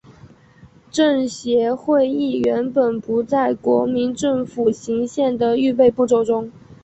[0.89, 6.51] 政协会议原本不在国民政府行宪的预备步骤中。